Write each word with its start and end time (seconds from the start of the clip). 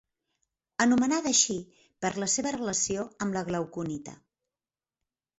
Anomenada 0.85 1.29
així 1.35 1.57
per 2.05 2.09
la 2.23 2.29
seva 2.35 2.53
relació 2.55 3.03
amb 3.25 3.37
la 3.39 3.43
glauconita. 3.51 4.15